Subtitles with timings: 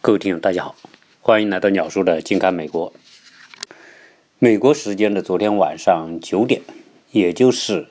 [0.00, 0.76] 各位听友，大家好，
[1.20, 2.92] 欢迎来到鸟叔的近看美国。
[4.38, 6.62] 美国时间的昨天晚上九点，
[7.10, 7.88] 也就是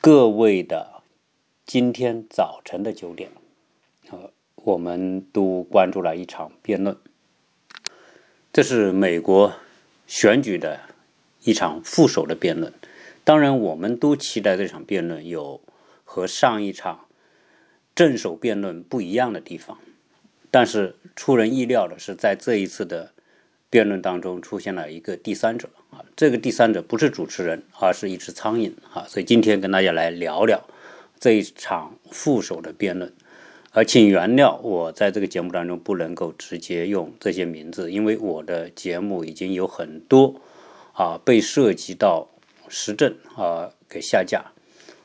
[0.00, 1.02] 各位的
[1.64, 3.30] 今天早晨的九点，
[4.10, 6.96] 呃，我们都关注了一场辩论。
[8.52, 9.54] 这是美国
[10.08, 10.80] 选举的
[11.44, 12.74] 一场副手的辩论。
[13.22, 15.60] 当然，我们都期待这场辩论有
[16.04, 17.06] 和上一场
[17.94, 19.78] 正手辩论不一样的地方。
[20.50, 23.12] 但是出人意料的是，在这一次的
[23.68, 29.04] 辩论当中出现了一个第三者啊，这个第三者不是主持人，而是一只苍蝇啊。
[29.08, 30.60] 所以今天跟大家来聊聊
[31.18, 33.12] 这一场副手的辩论。
[33.72, 40.40] 而请原谅我在这个节目当中不能够直接用这些名字，因为我的节目已经有很多
[40.92, 42.28] 啊被涉及到
[42.68, 44.44] 时政啊给下架。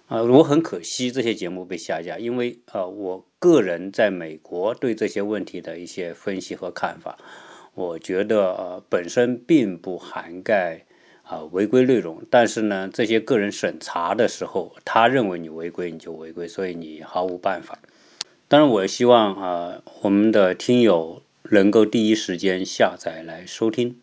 [0.08, 7.18] 啊，我很可惜这些节目被下架，因为呃，我个人在美国对这些问题的一些分析和看法，
[7.74, 10.86] 我觉得呃本身并不涵盖
[11.24, 17.80] 啊违规内容，但是呢，这些个人审查的时候，他认为你违规你就违规，所以你毫无办法。
[18.48, 24.00] 当然，我也希望啊我们的听友能够第一时间下载来收听。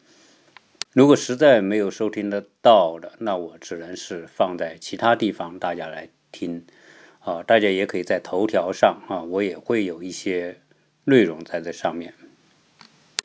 [0.94, 6.66] 如果实在没有收听得到的，那我只能是放在其他地方，大家来听
[7.20, 7.42] 啊。
[7.42, 10.60] 大家也可以在头条上啊，我也会有一些
[11.04, 12.12] 内容在这上面。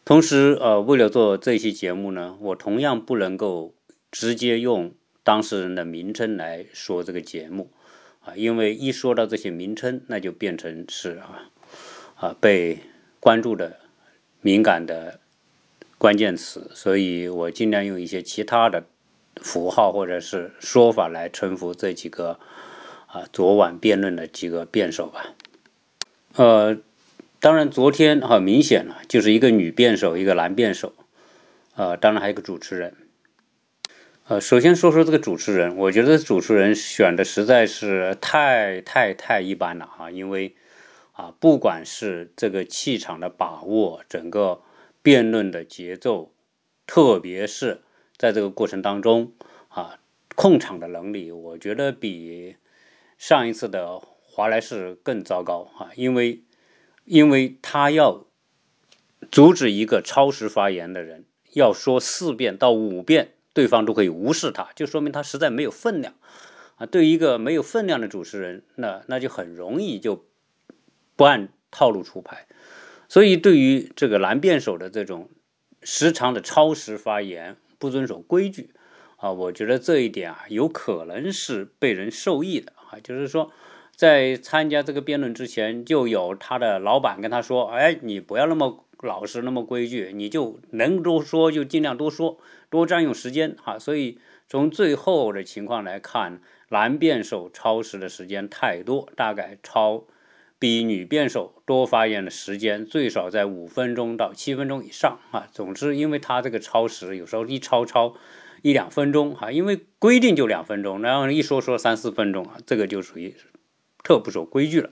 [0.06, 3.76] 同时，呃，为了做这期节目呢，我同样不能够
[4.10, 4.94] 直接用
[5.26, 7.70] 当事人的名称来说这个节目
[8.24, 11.52] 啊，因为一说到这些名称，那就变成是啊
[12.16, 12.80] 啊被
[13.20, 13.82] 关注的
[14.40, 15.20] 敏感的。
[16.00, 18.84] 关键词，所以我尽量用一些其他的
[19.38, 22.40] 符号或者是说法来称呼这几个
[23.08, 25.34] 啊昨晚辩论的几个辩手吧。
[26.36, 26.78] 呃，
[27.40, 30.94] 当然昨天很明显了，就是一个女辩手，一个男辩手，
[31.76, 32.94] 呃，当然还有一个主持人。
[34.28, 40.54] 呃，首先说说这个主持人，我觉得主持人选的实在是太太太一般了啊，因为
[41.14, 44.62] 啊，不管是这个气场的把握，整个。
[45.08, 46.34] 辩论的节奏，
[46.86, 47.80] 特别是
[48.18, 49.32] 在这个过程当中
[49.70, 50.02] 啊，
[50.36, 52.58] 控场的能力，我觉得比
[53.18, 56.44] 上一次的华莱士更糟糕啊，因为
[57.06, 58.26] 因为他要
[59.32, 66.16] 阻止一个超时发言的人，要说四遍到五遍，对方都可以无视他，就说明他实在没有分量
[66.76, 66.86] 啊。
[66.86, 70.26] 对于一个没有分量的主持人，那那就很容易就
[71.16, 72.46] 不按套路出牌。
[73.10, 75.30] 所以，对于这个男辩手的这种
[75.82, 78.72] 时常的超时发言、不遵守规矩
[79.16, 83.00] 啊，我觉得这一点啊，有可能是被人受益的啊。
[83.02, 83.52] 就是说，
[83.96, 92.38] 在参加这个辩论之前，就有他的老板跟他说：“哎，你不要那么老实、那么规矩，你就能多说就尽量多说，
[92.70, 94.20] 多占用时间。”哈，所以
[94.50, 100.04] 从最后的情况来看，男辩手超时的时间太多，大概超。
[100.60, 105.48] 比女辩手多发言的时间最少在五分钟到七分钟以上啊。
[105.52, 108.16] 总之，因为他这个超时，有时候一超超
[108.64, 113.36] 一两分钟哈，因为规定就两分钟，然后一说说三四分钟啊，这个就属于
[114.04, 114.90] 特不守规矩了。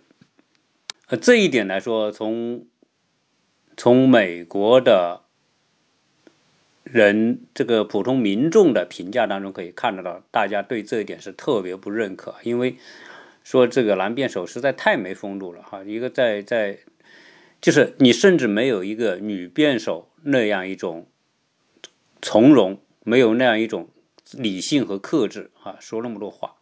[1.07, 2.67] 呃，这一点来说，从
[3.75, 5.23] 从美国的
[6.83, 12.75] 人这个普通民众的评价当中可以看得到，大家对这一点是特别不认可，因为。
[13.45, 16.79] 说这个男辩手实在太没风度了哈，一个在在，
[17.61, 21.07] 就是你甚至没有一个女辩手那样一种
[22.23, 23.87] 从容，没有那样一种
[24.31, 26.55] 理性和克制啊，说那么多话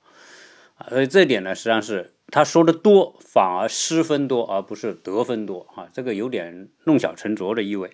[0.75, 7.91] 啊，所以这点呢，实际上是他说的多，反而失分多，而不是得分多啊，这个有点弄巧成拙的意味。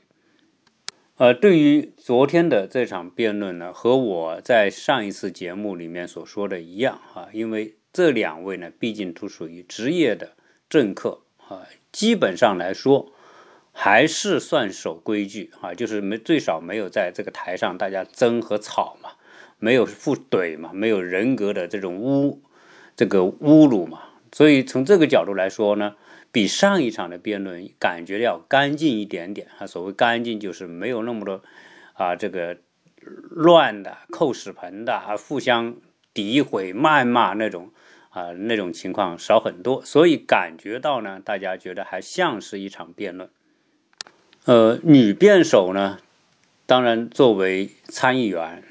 [1.17, 7.75] 呃，对于昨天的这场辩论呢，和我在上一次节目里面所说的一样啊，因为。
[7.99, 10.31] 这两位呢，毕竟都属于职业的
[10.69, 13.11] 政客啊，基本上来说
[13.73, 19.09] 还是算守规矩啊，就是没最少没有在这个台上大家争和吵嘛，
[19.57, 22.41] 没有互怼嘛，没有人格的这种污
[22.95, 25.97] 这个侮辱嘛，所以从这个角度来说呢，
[26.31, 29.67] 比上一场的辩论感觉要干净一点点啊。
[29.67, 31.43] 所谓干净，就是没有那么多
[31.95, 32.59] 啊这个
[33.01, 35.75] 乱的、扣屎盆的啊，互相
[36.13, 37.73] 诋毁、谩骂那种。
[38.19, 43.29] 啊，那种情况少很多，所以感觉到呢，大家觉得还像是一场辩论。
[44.43, 45.99] 呃，女辩手呢，
[46.65, 48.61] 当然作为参议员，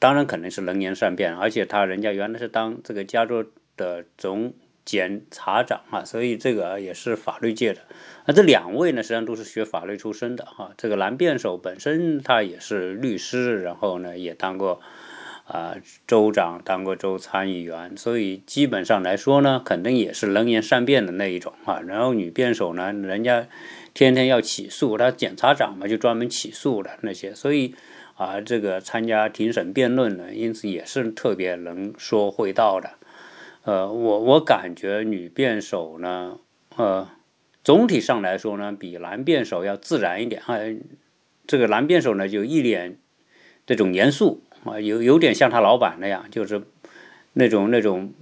[0.00, 3.44] 当然肯定是能言善辩，而且她人家原来是当这个加州
[3.76, 4.52] 的总
[4.84, 7.82] 检察长啊，所以这个也是法律界的。
[8.26, 10.72] 那这两位呢，实际上都是学法律出身的哈。
[10.76, 14.80] 这个男辩手本身他也是律师，然后呢也当过
[15.46, 15.76] 啊
[16.06, 21.80] 州长，当过州参议员，所以基本上来说呢，肯定也是能言善辩的那一种啊。
[21.80, 23.46] 然后女辩手呢，人家
[23.94, 27.74] 天天要起诉，他检察长嘛，就专门起诉的那些，所以
[28.14, 32.90] 啊，这个参加庭审辩论呢，因此也是特别能说会道的。
[33.64, 36.38] 呃，我我感觉女辩手呢，
[36.76, 37.08] 呃。
[37.64, 40.54] 总体上来说呢，比男辩手要自然一点啊。
[41.48, 42.96] 这个男辩手呢，就一脸
[43.66, 46.62] 这种严肃啊，有有点像他老板那样，就是
[47.32, 48.12] 那种那种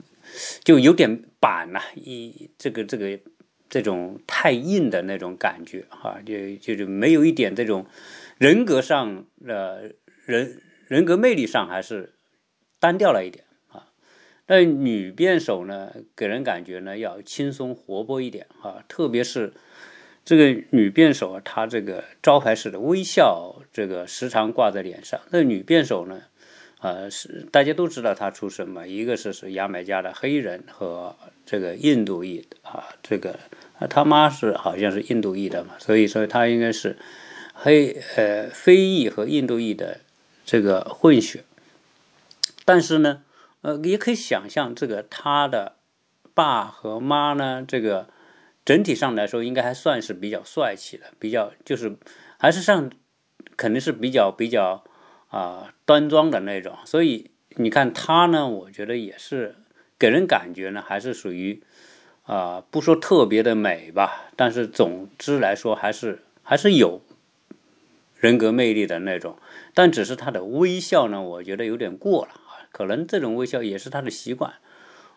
[0.62, 3.18] 就有点板呐，一这个这个
[3.68, 7.86] 这种太硬的那种感觉哈，就就是没有一点这种
[8.38, 9.94] 人格上的
[10.24, 12.14] 人人格魅力上还是
[12.78, 13.86] 单调了一点啊。
[14.46, 19.52] 那女辩手呢，给人感觉呢要轻松活泼一点啊，特别是
[20.24, 25.20] 这个女辩手啊，她这个招牌式的微笑，这个时常挂在脸上。
[25.30, 26.22] 那女辩手呢，
[26.84, 31.16] 呃，是大家都知道他出身嘛，一个是是牙买加的黑人和
[31.46, 33.38] 这个印度裔啊，这个
[33.88, 36.98] 他妈是好像是印度裔的嘛，所以说他应该是
[37.54, 40.00] 黑呃非裔和印度裔的
[40.44, 41.44] 这个混血，
[42.66, 43.22] 但是呢。
[43.66, 45.76] 呃，也可以想象，这个他的
[46.34, 48.10] 爸和妈呢，这个
[48.62, 51.96] 整体上来说，应该还算是比较帅气的，比较就是
[52.36, 52.90] 还是上
[53.56, 54.84] 肯定是比较比较
[55.34, 56.76] 啊端庄的那种。
[56.84, 59.56] 所以你看他呢，我觉得也是
[59.98, 61.60] 给人感觉呢，还是属于
[62.22, 67.00] 啊不说特别的美吧，但是总之来说，还是还是有
[68.18, 69.36] 人格魅力的那种。
[69.74, 72.62] 但只是他的微笑呢，我觉得有点过了啊。
[72.70, 74.54] 可能这种微笑也是他的习惯，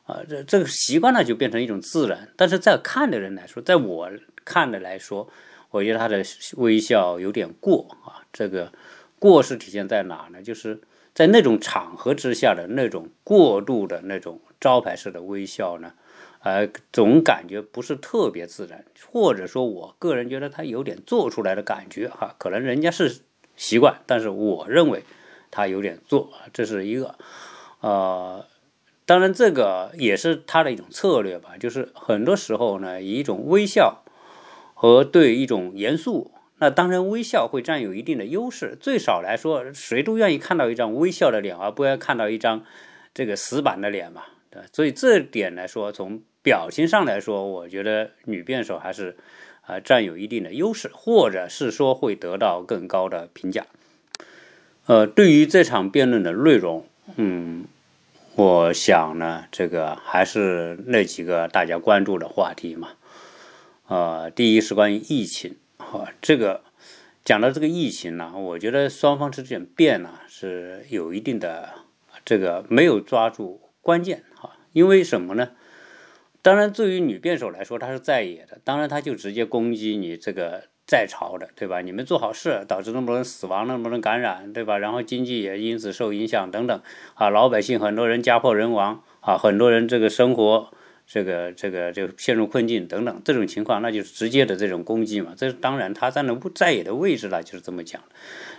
[0.05, 2.29] 啊，这这个习惯呢就变成一种自然。
[2.35, 4.09] 但是在看的人来说，在我
[4.45, 5.29] 看的来说，
[5.69, 6.23] 我觉得他的
[6.57, 8.25] 微笑有点过啊。
[8.33, 8.71] 这个
[9.19, 10.41] 过是体现在哪呢？
[10.41, 10.81] 就是
[11.13, 15.93] 在那种场合之下的那种过度的那种招牌式的微笑呢，
[16.39, 22.35] 呃，总感觉不是特别自然，或者说我个人觉得他有点做出来的感觉哈。
[22.37, 23.21] 可能人家是
[23.55, 25.03] 习惯，但是我认为
[25.49, 27.15] 他有点做，这是一个。
[27.81, 28.45] 呃，
[29.05, 31.57] 当然，这个也是他的一种策略吧。
[31.59, 34.03] 就是很多时候呢，以一种微笑
[34.73, 38.75] 和对一种严肃，那当然微笑会占有一定的优势。
[38.79, 42.63] 最少来说，谁都愿意看到一张微笑的脸，而不要看到一张
[43.13, 44.23] 这个死板的脸嘛。
[44.49, 49.17] 对，所以这点来说，从表情上来说，我觉得女辩手还是
[49.61, 53.65] 啊占有一定的优势，或者是说会得到更高的评价。
[54.85, 56.87] 呃，对于这场辩论的内容。
[57.17, 57.65] 嗯，
[58.35, 62.89] 我想呢，这个还是那几个大家关注的话题嘛。
[63.87, 66.63] 呃，第一是关于疫情，好，这个
[67.23, 71.69] 讲到这个疫情呢，我觉得双方之间辩呢是有一定的
[72.25, 75.51] 这个没有抓住关键，哈，因为什么呢？
[76.41, 80.65] 当然，对于女辩手来说，她是在野的，当然她就直接攻击你这个。
[80.87, 81.81] 在朝的，对吧？
[81.81, 84.77] 你们做好事，导致那么多人死亡，那么多人感染，对吧？
[84.77, 86.81] 然后经济也因此受影响，等等，
[87.15, 90.71] 啊，老百姓很多人家破人亡，啊，很多人这个生活，
[91.07, 95.33] 这个这个就陷入困境，等等，这种情况，那就是直接的这种攻击嘛。
[95.35, 98.03] 这当然他站的在野的位置了，就是这么讲。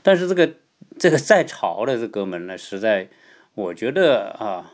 [0.03, 0.55] 但是这个
[0.99, 3.09] 这个在朝的这哥们呢，实在
[3.55, 4.73] 我觉得啊，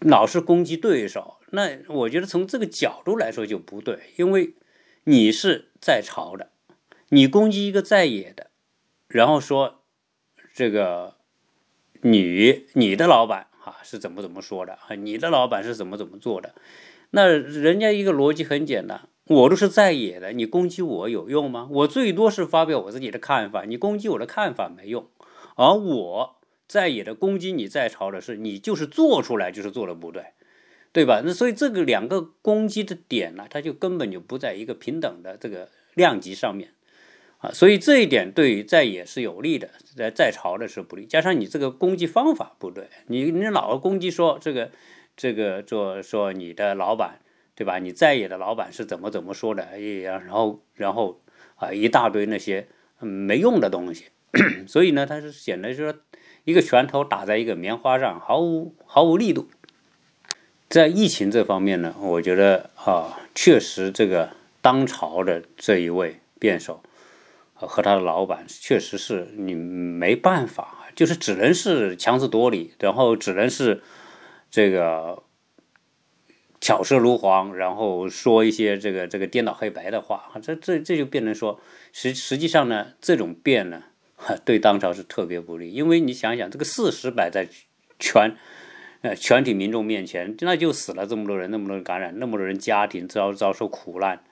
[0.00, 4.54] 老是攻击对手，那我觉得从这个角度来说就不对，因为。
[5.04, 6.50] 你是在朝的，
[7.08, 8.50] 你攻击一个在野的，
[9.08, 9.80] 然后说
[10.52, 11.14] 这个
[12.02, 14.94] 你你的老板啊是怎么怎么说的啊？
[14.94, 16.54] 你的老板是怎么怎么做的？
[17.10, 21.68] 那人家一个逻辑很简单，我都是在野的，你攻击我有用吗？
[21.70, 25.08] 我最多是发表我自己的看法，你攻击我的看法没用。
[25.56, 30.24] 而我在野的攻击你在朝的是你就是做出来就是做的不对。
[30.90, 31.20] 对吧？
[31.22, 36.70] 那所以这个两个攻击的点呢，它就根本就不在一个平等的这个量级上面
[37.38, 37.50] 啊。
[37.52, 41.04] 所以这一点对于在野是有利的，在在朝的是不利。
[41.06, 44.70] 加上你这个攻击方法不对，你你老攻击说这个
[45.16, 47.20] 这个做说你的老板
[47.54, 47.78] 对吧？
[47.78, 49.64] 你在野的老板是怎么怎么说的？
[49.64, 51.18] 哎呀，然后然后
[51.56, 52.68] 啊一大堆那些
[53.00, 54.04] 没用的东西。
[54.68, 55.94] 所以呢，它是显得说
[56.44, 59.48] 一个拳头打在一个棉花上，毫无毫无力度。
[60.68, 64.30] 在疫情这方面呢，我觉得啊，确实这个
[64.60, 66.82] 当朝的这一位辩手
[67.66, 73.82] 和他的老板，确实是你没办法，就是只能是强词夺理，然后只能是
[74.50, 75.22] 这个
[76.60, 81.60] 巧舌如簧，然后说一些这个这个颠倒黑白的话，这这这就变成说，
[81.92, 83.84] 实实际上呢，这种变呢，
[84.44, 87.48] 对当朝是特别不利，因为你想想，这个事实摆在
[87.98, 88.36] 全
[89.02, 94.22] 呃全体民众面前，那就死了这么多人，那么多人感染，那么多人家庭遭遭受苦难，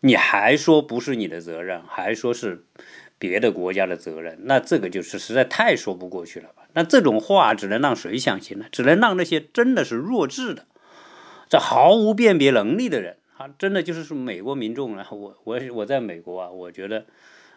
[0.00, 2.64] 你还说不是你的责任，还说是
[3.18, 6.68] 别的国家的责任，那这个就是实在太说不过去了吧？
[6.74, 8.66] 那这种话只能让谁相信呢？
[8.70, 10.66] 只能让那些真的是弱智的。
[11.48, 15.06] 这毫无辨别能力的人啊，真的就是说美国民众呢。
[15.10, 17.06] 我我我在美国啊，我觉得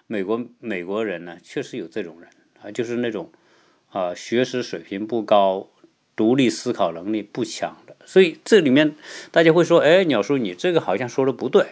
[0.08, 2.30] 美国美国人呢，确实有这种人
[2.62, 3.32] 啊，就是那种
[3.92, 5.70] 啊，学识水平不高，
[6.16, 7.96] 独立思考能力不强的。
[8.06, 8.96] 所以这里面
[9.32, 11.66] 大家会说，哎，鸟叔，你这个好像说的不对。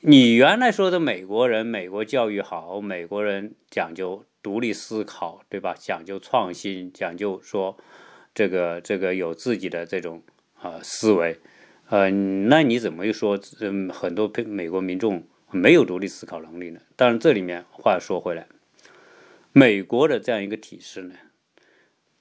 [0.00, 5.74] 你原来说的美国人，美国教育好，美国人讲究独立思考，对吧？
[5.78, 7.76] 讲究创新，讲究说
[8.34, 10.22] 这个这个有自己的这种。
[10.64, 11.36] 啊，思维，
[11.90, 16.80] 呃，那你怎么又说，嗯，很多美国民众没有独立思考能力呢？
[16.96, 18.46] 当然，这里面话说回来，
[19.52, 21.16] 美国的这样一个体制呢，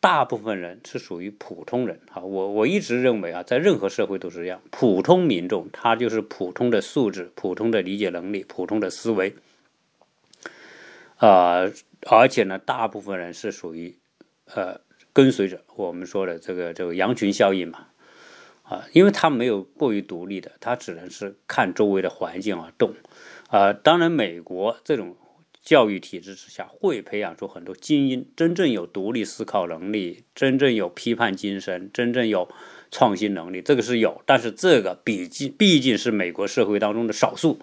[0.04, 2.02] 大部分人是属于普通人。
[2.12, 9.34] 啊，我我一直认为啊，在任何社会都是这样，普通民众他就是普通的素质、普通的理解能力、普通的思维，
[11.16, 11.72] 啊，
[12.06, 13.98] 而且呢，大部分人是属于
[14.54, 14.82] 呃
[15.14, 17.88] 跟随着，我们说的这个这个羊群效应嘛。
[18.64, 22.94] 啊，因为他没有过于独立的，他只能是看周围的环境而动。
[23.48, 25.16] 啊，当然，美国这种
[25.64, 32.50] 教育体制之下，会培养出很多精英，真正有独立思考能力，真正有批判精神，真正有
[32.92, 34.22] 创新能力，这个是有。
[34.26, 37.60] 但是这个毕竟毕竟是美国社会当中的少数。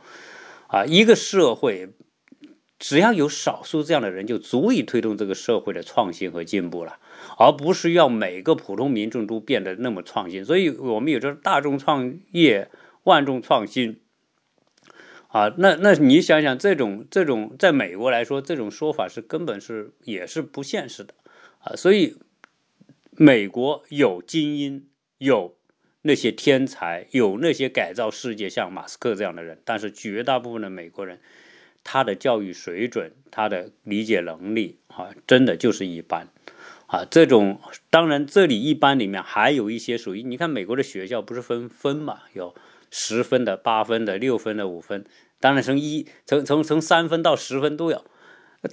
[0.69, 1.90] 啊，一个社会
[2.78, 6.99] 只要有少数这样的人，就足以推动这个社会的创新和进步了。
[7.37, 12.71] 而不是要每个普通民众都变得那么创新，所以我们有着大众创业、
[13.02, 14.00] 万众创新
[15.31, 15.55] 啊。
[15.59, 21.15] 那那你想想，这种这种在美国来说，这种说法是根本是也是不现实的
[21.61, 21.75] 啊。
[21.75, 22.17] 所以
[23.13, 24.87] 美国有精英，
[25.19, 25.57] 有
[26.03, 31.21] 那些天才，有那些改造世界像马斯克这样的人，但是绝大部分的美国人，
[31.85, 36.29] 他的教育水准、他的理解能力啊，真的就是一般。
[36.87, 42.53] 啊，这种当然，这里一般里面还有一些属于你看美国的学校不是分分嘛，有
[42.90, 45.04] 十分的、八分的、六分的、五分，
[45.40, 48.04] 当然从一从从从三分到十分都有，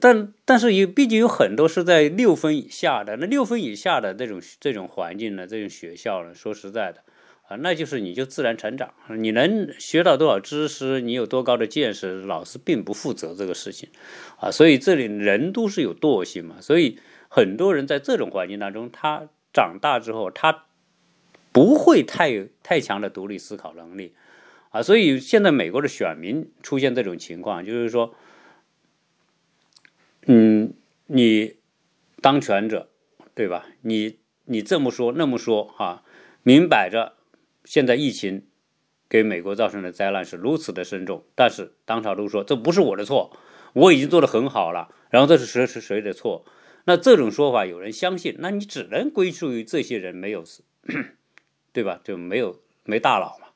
[0.01, 7.01] 但但是有毕竟有很多是在六分以下的，那六分以下的这种这种环境呢，这种学校呢，说实在的
[7.47, 13.89] 啊，那就是你就自然成长，你能学到多少知识，你有多高的见识，老师并不负责这个事情
[14.39, 16.99] 啊，所以这里人都是有惰性嘛，所以。
[17.29, 20.63] 很多人在这种环境当中，他长大之后，他
[21.57, 24.13] 不会太太强的独立思考能力
[24.69, 28.13] 啊，所以现在美国的选民出现这种情况，就是说，
[30.27, 30.71] 嗯，
[31.07, 31.55] 你
[32.21, 32.91] 当权者
[33.33, 33.65] 对吧？
[33.81, 36.03] 你你这么说那么说哈，
[36.43, 37.13] 明摆着
[37.65, 38.45] 现在疫情
[39.09, 43.35] 给美国造成的灾难是如此的深重，但是当朝都说这不是我的错，
[43.73, 46.45] 我已经做得很好了，然后这是谁是谁的错？
[46.85, 50.43] 那这种说法有人相信，那你只能归属于这些人没有，
[51.77, 52.01] 对吧？
[52.03, 53.49] 就没有没大脑嘛，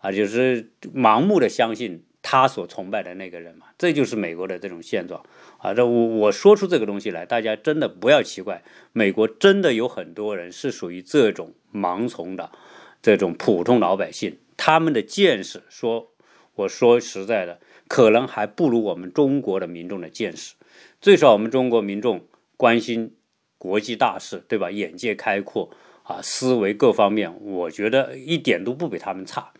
[0.00, 5.24] 啊，就是盲目的相信他所崇拜的那个人嘛，这就是美国的这种现状
[5.56, 5.72] 啊。
[5.72, 12.52] 这我我说出这个东西来，大家真的不要奇怪，美国真的有很多人是属于这种盲从的
[13.00, 16.12] 这种普通老百姓，他们的见识，说
[16.56, 17.58] 我说实在的，
[17.88, 20.56] 可能还不如我们中国的民众的见识，
[21.00, 22.26] 最少我们中国民众。
[22.58, 23.14] 关心
[23.58, 24.70] 国际大事，对吧？
[24.70, 25.70] 眼界开阔
[26.06, 29.52] 啊，思维各方面，我觉得一点都不比他们差。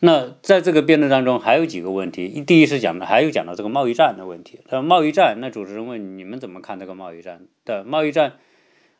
[0.00, 2.42] 那在这个辩论当中，还有几个问题。
[2.42, 4.60] 第一是讲的，还有讲到这个贸易战的问题。
[4.68, 7.46] 那贸易战，那主持人问你们怎么看这个贸易战？
[7.64, 8.38] 的贸易战，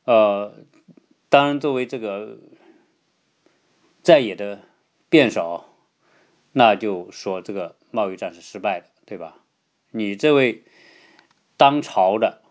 [0.05, 0.55] 呃，
[1.29, 2.39] 当然作为这个
[4.03, 4.63] 在野的
[5.09, 5.67] 辩手，
[6.53, 9.37] 那就说这个贸易战是失败的，对吧？
[9.91, 10.65] 你这位
[11.57, 12.43] 当朝的。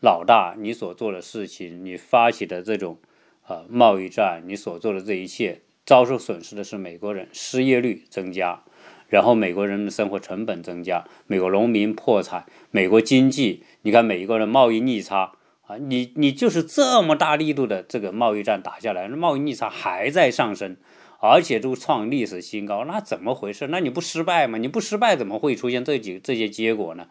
[0.00, 2.98] 老大，你所做的事情，你发起的这种
[3.46, 8.64] 啊贸易战，你所做的这一切，遭受损失的是美国人，失业率增加，
[9.08, 15.32] 然后美国人的生活成本增加，美国农民破产，美国经济，你看每一个人贸易逆差
[15.66, 20.76] 啊，你你就是这么大力度的这个贸易战打下来，那贸易逆差还在上升，
[21.20, 23.66] 而且都创历史新高，那怎么回事？
[23.68, 24.58] 那你不失败吗？
[24.58, 27.08] 你不失败怎么会出现这几这些结果呢？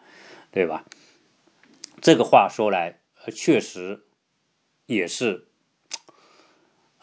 [0.50, 0.84] 对吧？
[2.00, 2.98] 这个话说来，
[3.32, 4.02] 确实
[4.86, 5.48] 也是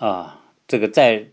[0.01, 1.27] 啊，这个在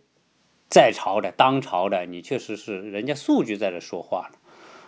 [0.69, 4.39] 在朝的、当朝的，你确实是人家数据在这说话了。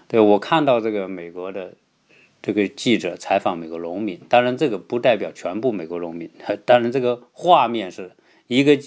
[0.06, 1.76] 对我看到这个美国的
[2.42, 6.30] 这个记者采访美国农民，当然这个不代表全部美国农民，
[6.66, 8.14] 当然这个画面是
[8.48, 8.78] 一个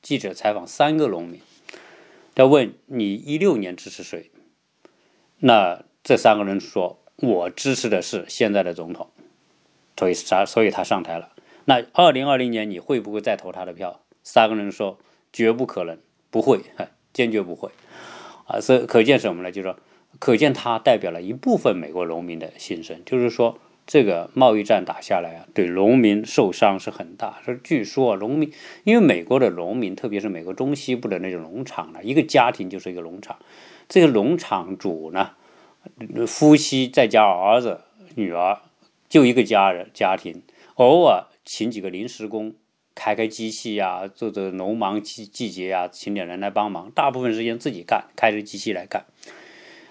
[0.00, 1.40] 记者采访三个农民，
[2.36, 4.30] 他问你一六年支持谁？
[5.40, 9.10] 那这三个人说，我支持的是现在的总统，
[9.96, 10.46] 所以啥？
[10.46, 11.32] 所以他上台了。
[11.64, 14.02] 那二零二零年你会不会再投他的票？
[14.28, 14.98] 三个人说
[15.32, 15.96] 绝不可能，
[16.32, 16.60] 不会，
[17.14, 17.70] 坚决不会。
[18.48, 19.52] 啊，所以可见什么呢？
[19.52, 19.78] 就是说，
[20.18, 23.00] 可见他代表了一部分美国农民的心声。
[23.06, 27.40] 就是说，这个贸易战打下来啊，对农民受伤是很大。
[27.44, 28.52] 说据说农民，
[28.82, 33.38] 因为美国的农民，特别是美国中西部的那种农场呢，一个家庭就是一个农场。
[33.88, 35.30] 这个农场主呢，
[36.26, 37.82] 夫妻再加儿子、
[38.16, 38.58] 女儿，
[39.08, 40.42] 就一个家人家庭，
[40.74, 42.54] 偶尔请几个临时工，
[42.96, 49.04] 开开机器呀，做做农忙季季节呀，请点人来帮忙，大部分时间自己干，开着机器来干。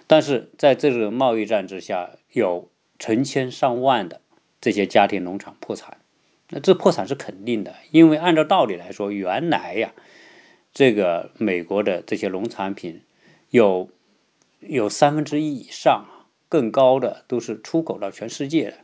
[0.06, 2.70] 但是在这个贸易战之下，有
[3.00, 4.20] 成千上万的
[4.60, 6.00] 这些家庭农场破产，
[6.50, 9.94] 那这破产是肯定的，因为按照道理来说，原来呀，
[10.74, 13.02] 这个美国的这些农产品。
[13.52, 13.90] 有
[14.60, 16.08] 有三分之一以上
[16.50, 18.78] 更高的都是出口到全世界的。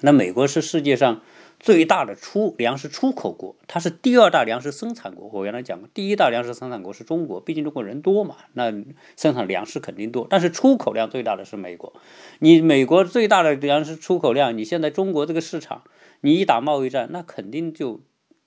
[0.00, 1.22] 那美国是世界上
[1.60, 5.28] 最大的出粮食出口国，它是第二大粮食生产国。
[5.32, 8.72] 我原来讲过，第一大粮食生产国是中国，毕竟中国人多嘛，那
[9.16, 10.26] 生产粮食肯定多。
[10.28, 11.92] 但是出口量最大的是美国。
[12.40, 15.84] 你美国最大的粮食出口量，你现在中国这个市场，
[16.22, 18.00] 你一打贸易战，那肯定就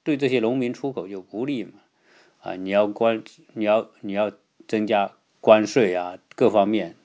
[0.04, 1.72] 对这些农民出口就不利嘛。
[2.42, 4.32] 啊，你要关，你要你要。
[4.66, 6.96] 增加关税啊，各方面，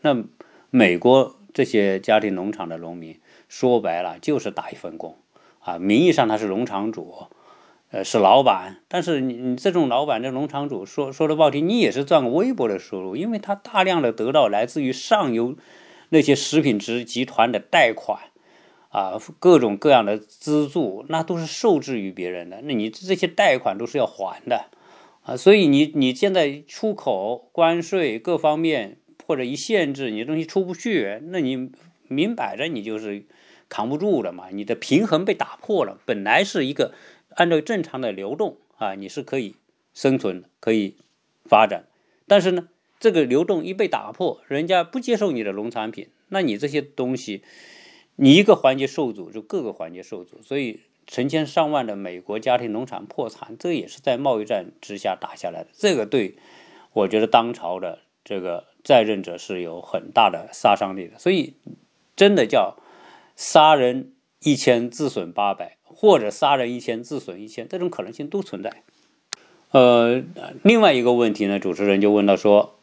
[0.00, 0.24] 那
[0.70, 5.16] 美国这些家庭农场的农民说白了就是打一份工
[5.64, 7.14] 啊，名义上他是农场主，
[7.90, 15.56] 呃是老板，但是你你这种老板这农场主说说的不好听，你也是赚个微薄的收入，因为他大量的得到来自于上游
[16.10, 18.18] 那些食品值集团的贷款
[18.90, 24.66] 啊，各种各样的资助，那都是受制于别人的，那你这些贷款都是要还的。
[25.22, 31.70] 啊，所以你你现在出口关税各方面或者一限制，你的东西出不去，那你
[32.08, 33.24] 明摆着你就是
[33.74, 35.98] 扛不住了嘛，你的平衡被打破了。
[36.04, 36.94] 本来是一个
[37.30, 39.56] 按照正常的流动啊，你是可以
[39.92, 40.94] 生存可以
[41.44, 41.86] 发展，
[42.28, 42.68] 但是呢，
[43.00, 47.42] 这个流动一被打破，人家不接受你的农产品，那你这些东西，
[48.14, 50.82] 你一个环节受阻，就各个环节受阻，所以。
[51.06, 55.68] 成千上万的美国家庭农场破产，这也是在贸易战之下打下来的。
[55.74, 56.36] 这个对
[56.94, 61.18] 我觉得当朝的这个在任者是有很大的杀伤力的。
[61.18, 61.56] 所以，
[62.16, 62.78] 真的叫
[63.36, 68.82] 杀人一千自损八百，或者杀人一千自损一千，这种可能性都存在。
[69.70, 70.22] 呃，
[70.62, 72.78] 另外一个问题呢，主持人就问到说，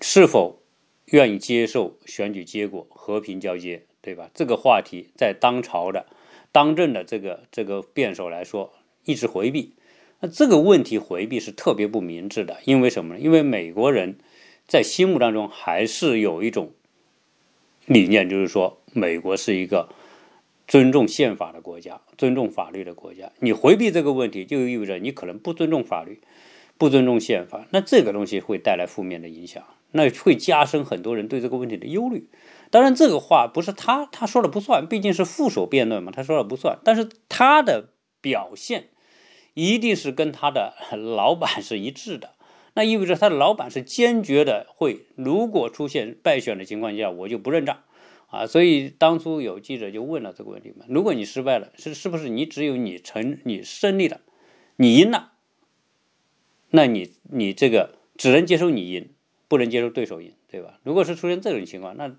[0.00, 0.60] 是否
[1.06, 4.30] 愿意接受选举结果和平交接，对吧？
[4.34, 6.06] 这个话题在当朝的。
[6.52, 8.72] 当政的这个这个辩手来说，
[9.04, 9.72] 一直回避，
[10.18, 12.58] 那这个问题回避是特别不明智的。
[12.64, 13.20] 因为什么呢？
[13.20, 14.18] 因为美国人
[14.66, 16.72] 在心目当中还是有一种
[17.86, 19.88] 理念，就是说美国是一个
[20.66, 23.32] 尊重宪法的国家，尊重法律的国家。
[23.40, 26.20] 你回避这个问题，就意味着你可能不尊重法律，
[26.78, 27.66] 不尊重宪法。
[27.70, 32.28] 那这个东西会带来负面的影响，那会加深很多人对这个问题的忧虑。
[32.70, 36.78] 当然，这个话不是他他说了不算，毕竟是副手辩论嘛，他说了不算。
[36.84, 37.88] 但是他的
[38.20, 38.90] 表现
[39.54, 42.34] 一定是跟他的老板是一致的，
[42.74, 47.78] 那意味着他的老板是坚决的会，如果出现败选的情况下，我就不认账
[48.30, 48.46] 啊。
[48.46, 54.20] 所以当初有记者就问了这个问题嘛：如果你失败了，是是不是你只有你成你胜利了，
[54.76, 55.32] 你赢了，
[56.70, 59.10] 那你你这个只能接受你赢，
[59.48, 60.80] 不能接受对手赢，对吧？
[60.82, 62.16] 如果是出现这种情况，那。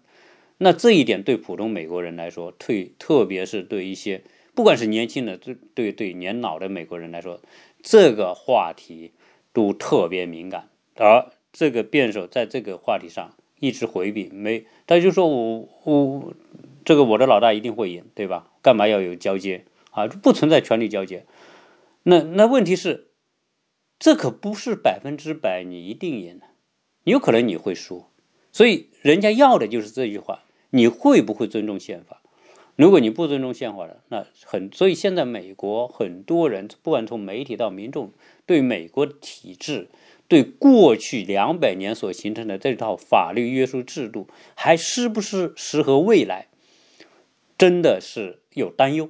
[0.63, 4.21] 那这一点对普通美国人来说，对特别是对一些
[4.53, 7.41] 不管是年轻的，对对对年老的美国人来说，
[7.81, 9.13] 这个话题
[9.53, 10.69] 都特别敏感。
[10.97, 16.33] 而这个辩手在这个话题上一直回避，没他就说我我
[16.83, 18.51] 这个我的老大一定会赢，对吧？
[18.61, 20.05] 干嘛要有交接啊？
[20.07, 21.25] 不存在权力交接。
[22.03, 23.11] 那那问题是，
[23.97, 26.47] 这可不是百分之百你一定赢的，
[27.05, 28.03] 有可能你会输。
[28.51, 30.43] 所以人家要的就是这句话。
[30.73, 32.21] 你会不会尊重宪法？
[32.77, 38.13] 如果你不尊重宪法的，那很所以现在美国很多人，不管从媒体到民众，
[38.45, 39.89] 对美国体制，
[40.31, 46.47] 对过去两百年所形成的这套法律约束制度，还是不是适合未来，
[47.57, 49.09] 真的是有担忧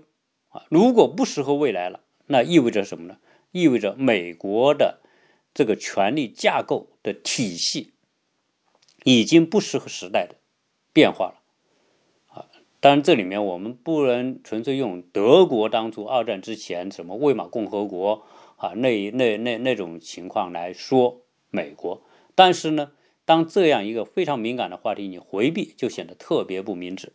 [0.50, 0.66] 啊！
[0.70, 3.18] 如果不适合未来了，那意味着什么呢？
[3.52, 5.00] 意味着美国的
[5.54, 7.92] 这个权力架构的体系
[9.04, 10.38] 已经不适合时代的
[10.92, 11.36] 变化了。
[12.30, 18.26] 啊，当然这里面我们不能纯粹用德国当初二战之前什么魏玛共和国
[18.62, 22.04] 啊那那那那种情况来说美国，
[22.36, 22.92] 但是呢，
[23.26, 27.12] 当这样一个非常敏感的话题你回避，就显得特别不明智。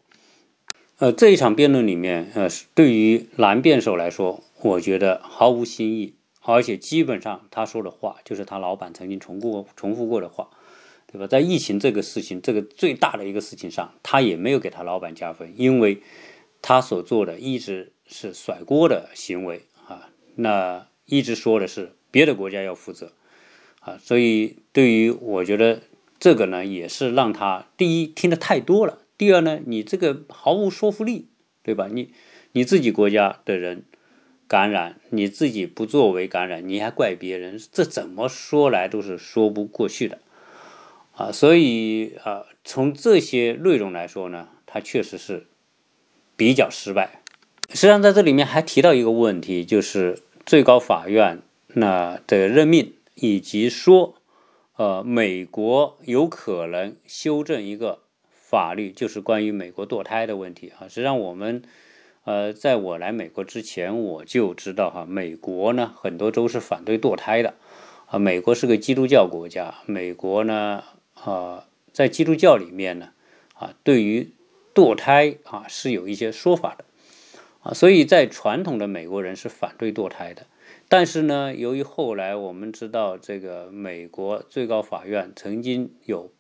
[0.99, 10.49] 呃，这一场辩论里面，呃，对于男辩手来说，我觉得毫无新意，而且基本上他说的话就是他老板曾经重过、重复过的话，
[11.07, 11.29] 对吧？
[11.29, 16.03] 在疫情这个事情，这个最大的一个事情上，他也没有给他老板加分，因为
[16.61, 23.13] 他所做的一直是甩锅的行为啊，那一直说的是别的国家要负责
[23.81, 25.81] 啊，所以对于我觉得
[26.19, 28.99] 这个呢，也是让他第一听的太多了。
[29.17, 31.29] 第二呢，你这个毫无说服力，
[31.63, 31.89] 对吧？
[31.91, 32.11] 你
[32.53, 33.85] 你自己国家的人
[34.49, 40.19] 感染，你自己不作为感染，你还怪别人，这怎么说来都是说不过去的
[41.15, 41.33] 啊！
[41.33, 45.47] 所以啊，从这些内容来说呢，他确实是
[46.37, 47.23] 比较失败。
[47.71, 51.43] 实际上，在这里面还提到一个问题，就是最高法院
[51.75, 54.15] 那的任命，以及说，
[54.77, 58.01] 呃，美国有可能修正一个。
[58.49, 60.87] 法律就是关于美国堕胎的问题啊。
[60.87, 61.63] 实际上，我们
[62.23, 67.55] 呃，在我来美国之前，我就知道哈，美国呢很多州是反对堕胎的
[68.07, 68.21] 啊。
[68.21, 73.11] 美国是个基督教国家，美国呢啊，在基督教里面呢
[73.55, 74.31] 啊，对于
[74.73, 76.85] 堕胎啊是有一些说法的
[77.67, 77.75] 啊。
[77.75, 80.47] 所以在传统的美国人是反对堕胎的。
[80.89, 86.31] 但是呢，由于后来我们知道，这个美国最高法院曾经有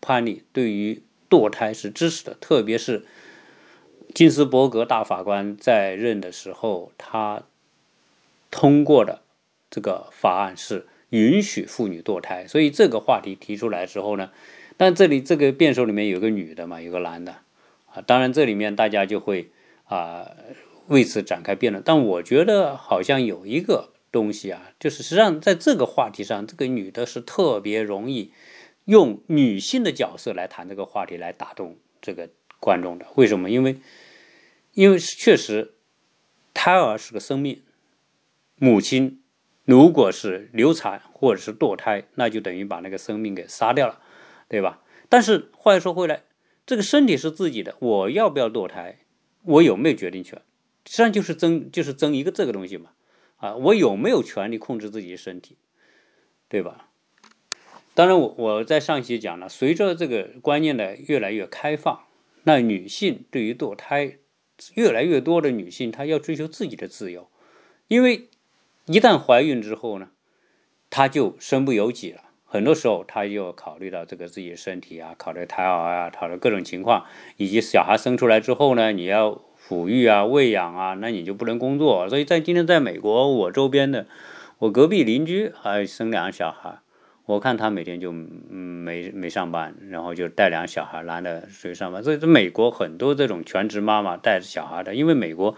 [0.00, 3.04] 判例对于堕胎是支持的，特别是
[4.12, 7.44] 金斯伯格大法官在任的时候，他
[8.50, 9.22] 通过的
[9.70, 12.46] 这个法案是允许妇女堕胎。
[12.48, 14.32] 所以这个话题提出来之后呢，
[14.76, 17.36] 但这里这个辩手里面有个女的嘛，有个男的
[17.92, 19.52] 啊，当然这里面大家就会
[19.92, 20.36] 啊
[20.88, 21.82] 为此展开辩论。
[21.84, 28.32] 但我觉得好像有一个东西啊，就是实际上在这个话题上，这个女的是特别容易。
[28.86, 33.48] 用女性的角色来谈这个话题，来打动这个观众的，为什么？
[33.48, 33.78] 因为，
[34.72, 35.74] 因为确实，
[36.52, 37.62] 胎儿是个生命，
[38.56, 39.22] 母亲
[39.64, 44.00] 如果是流产或者是堕胎，那就等于把那个生命给杀掉了，
[44.48, 44.82] 对吧？
[45.08, 46.24] 但是话又说回来，
[46.66, 48.98] 这个身体是自己的，我要不要堕胎，
[49.44, 50.40] 我有没有决定权？
[50.84, 52.90] 实际上就是争，就是争一个这个东西嘛，
[53.36, 55.56] 啊，我有没有权利控制自己的身体，
[56.48, 56.88] 对吧？
[57.94, 62.04] 当然，我我在上期讲了，随着这个观念的越来越开放，
[62.44, 64.18] 那女性对于堕胎，
[64.74, 67.28] 越来越多的女性她要追求自己的自由，
[67.88, 68.28] 因为
[68.86, 70.10] 一旦怀孕之后呢，
[70.90, 72.24] 她就身不由己了。
[72.52, 77.06] 很多时候，他就考虑到这个自己身体啊，考虑胎儿啊，考虑各种情况，
[77.38, 82.06] 以及小孩生出来之后呢，你要抚育啊、喂养啊，那你就不能工作。
[82.10, 84.06] 所以在今天在美国，我周边的，
[84.58, 86.80] 我隔壁邻居还生两个小孩。
[87.24, 92.02] 我看他每天就没没上班，然后就带两个小孩，男的出去上班。
[92.02, 95.56] 所以，在美国很多这种全职妈妈带着小孩的，因为美国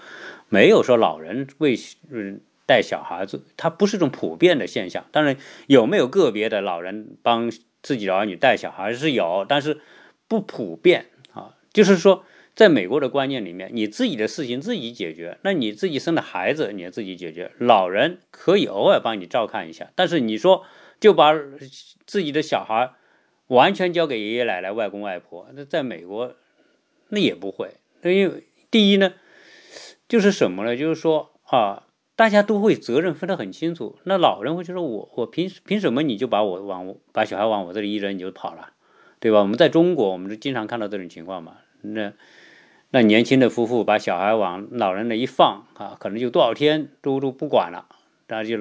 [0.49, 1.75] 没有说老人为
[2.09, 5.05] 嗯带小孩子，它不是一种普遍的现象。
[5.13, 7.51] 当然，有没有个别的老人帮
[7.83, 9.81] 自己的儿女带小孩是有，但是
[10.29, 11.57] 不普遍啊。
[11.73, 12.25] 就是说，
[12.55, 20.65] 在美国的观念里面，你自己的事情自己解决，那你自己生的孩子你自己解决，老人可以偶尔帮你照看一下，但是你说。
[21.01, 21.35] 就把
[22.07, 22.93] 自己的小孩
[23.49, 26.35] 完全交给爷爷奶奶、外公外婆，那在美国
[27.09, 27.75] 那也不会。
[28.03, 29.13] 因为第一呢，
[30.09, 30.75] 就是什么呢？
[30.75, 31.84] 就是说啊，
[32.17, 33.99] 大家都会责任分得很清楚。
[34.05, 38.71] 那老人会觉得我我凭凭什么你就把我往把小孩往我这里一扔你就跑了，
[39.19, 39.41] 对吧？
[39.41, 41.55] 我们在中国，我们就经常看到这种情况嘛。
[41.83, 42.13] 那
[42.91, 47.87] 那年轻的夫妇把小孩往老人那一放啊，可能就多少天都都不管了。
[48.27, 48.57] 那就，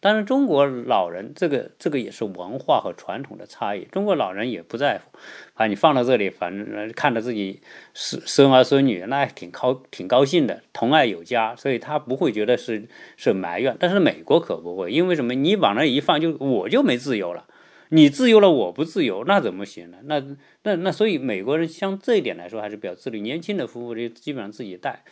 [0.00, 3.84] 当然，中国老人这个这个也是文化和传统的差异。
[3.84, 5.16] 中国老人也不在乎，
[5.54, 7.60] 把你放到这里，反正看着自己
[7.94, 13.76] 孙孙儿孙女，那挺高挺高兴的，疼爱有加，所以他不会觉得是是埋怨。
[13.78, 15.32] 但是美国可不会，因为什么？
[15.34, 17.46] 你往那一放，就我就没自由了，
[17.90, 19.98] 你自由了，我不自由，那怎么行呢？
[20.06, 20.20] 那
[20.64, 25.04] 那那，所以美国人像这一点来说还是比较自律，年轻的夫妇就基本上自己带。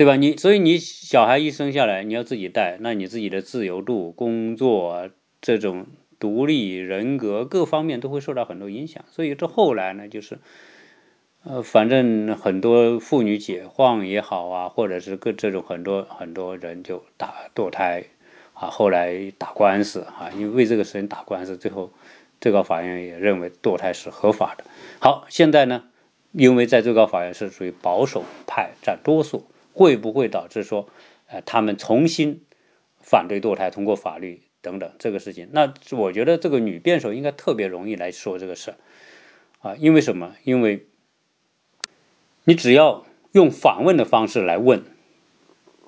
[0.00, 0.16] 对吧？
[0.16, 5.10] 你所以你小孩一生下来，你要自己带，那你自己的自由度、工作
[5.42, 5.84] 这种
[6.18, 9.04] 独立人格各方面都会受到很多影响。
[9.10, 10.38] 所以这后来呢，就是，
[11.44, 18.04] 呃，反正很多妇女解放也好啊，或者是各这种很多很多人就打堕胎，
[18.54, 21.92] 啊，后来打官司啊，因为为这个事情打官司，最后
[22.40, 24.64] 最高法院也认为堕胎是合法的。
[24.98, 25.84] 好，现在呢，
[26.32, 30.88] 因为在最高法院是属于保守派占多数，会不会导致说，
[31.26, 32.42] 呃，他们重新
[33.00, 35.48] 反对堕胎，通过法律等等这个事情？
[35.52, 38.76] 那我觉得这个女辩手应该特别容易来说这个事儿
[39.60, 40.34] 啊，因为什么？
[40.44, 40.86] 因为
[42.44, 44.82] 你只要用反问的方式来问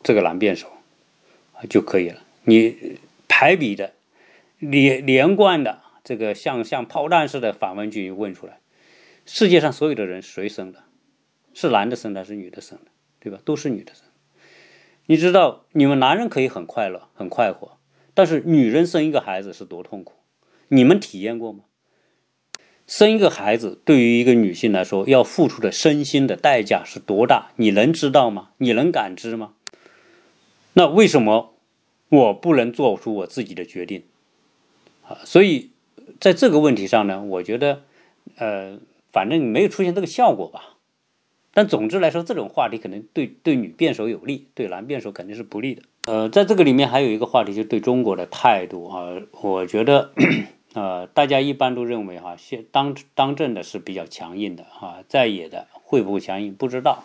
[0.02, 0.68] 这个男辩手
[1.54, 2.22] 啊就可以了。
[2.44, 3.94] 你排比的
[4.58, 8.60] 连连贯的这个像像炮弹似的反问句问出来，
[9.26, 10.84] 世界上所有的人谁生的？
[11.54, 12.91] 是男的生的还是女的生的？
[13.22, 13.38] 对吧？
[13.44, 14.02] 都是女的生。
[15.06, 17.78] 你知道你们男人可以很快乐很快活，
[18.14, 20.14] 但是女人生一个孩子是多痛苦？
[20.68, 21.61] 你们体验过吗？
[22.87, 27.52] 生一个孩子对于一个女性来说要付出的身心的代价是多大？
[27.56, 28.50] 你能知道吗？
[28.58, 29.54] 你能感知吗？
[30.72, 31.50] 那为什么？
[32.08, 34.04] 我不能做出我自己的决定，
[35.08, 35.70] 啊，所以
[36.20, 37.85] 在这个问题上呢，我觉得，
[38.37, 38.78] 呃，
[39.11, 40.71] 反正没有出现这个效果吧。
[41.54, 45.82] 但总之来说，这种话题可能对对女辩手有利，对男辩手肯定是不利的。
[46.06, 49.12] 呃，在这个里面还有一个话题，就对中国的态度啊，
[49.42, 50.12] 我觉得，
[50.72, 57.04] 呃，大家一般都认为哈，现当当政的是比较强硬的哈，在野的会不会强硬，不知道。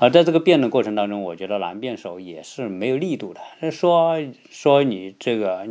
[0.00, 3.70] 而在这个辩论过程当中，我觉得男辩手也是没有力度的。
[3.70, 4.18] 说
[4.50, 5.66] 说你这个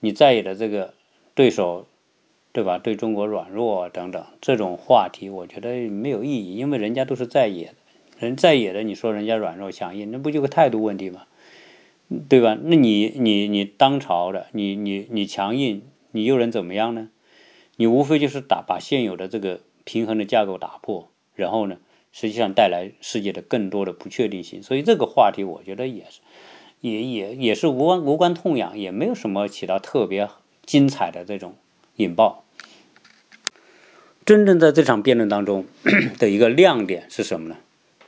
[0.00, 0.94] 你在野的这个
[1.34, 1.86] 对手，
[2.54, 2.78] 对吧？
[2.78, 7.74] 对中国软弱等等这种话题，我觉得没有意义，因为人家都是在野，
[8.16, 11.24] 人在野的，你说人家软弱强硬，那不就个态度问题吗？
[12.28, 12.56] 对吧？
[12.62, 17.10] 那你你你当朝的，你你你强硬，你又能怎么样呢？
[17.76, 21.78] 你无非就是打把现有的这个平衡的架构打破，然后呢？
[22.12, 26.20] 实际上带来世界的更多的不确定性，所以这个话题我觉得也是，
[26.80, 30.28] 也也也是无关无关痛痒，也没有什么起到特别
[30.64, 31.56] 精彩的这种
[31.96, 32.43] 引爆。
[34.24, 35.66] 真正在这场辩论当中
[36.18, 37.56] 的一个亮点是什么呢？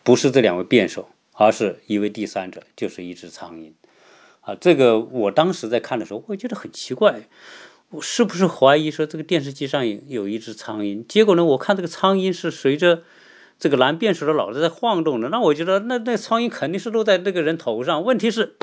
[0.02, 3.72] 不是这两位辩手，而是一位第三者，就是一只苍蝇。
[4.40, 7.28] 啊，这个我当时在看的时候，我觉得很奇怪，
[7.90, 11.04] 我是不是怀疑说这个电视机上有一只苍蝇？
[11.06, 13.02] 结果呢，我看这个苍蝇是随着。
[13.58, 18.04] 这个蓝辩手的脑袋在晃动的，那我觉得那那苍蝇肯定是落在那个人头上。
[18.04, 18.54] 问题是，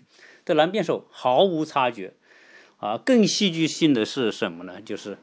[0.44, 2.12] 这蓝辩手毫无察觉
[2.76, 2.98] 啊！
[3.02, 4.74] 更戏剧性的是什么呢？
[4.84, 5.16] 就是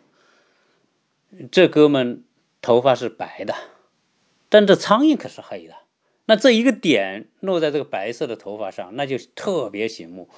[1.52, 2.24] 这哥们
[2.62, 3.54] 头发是白的，
[4.50, 5.76] 但这苍蝇可是黑的。
[6.26, 10.30] 那这一个点落在这个白色的头发上，那就特别醒目。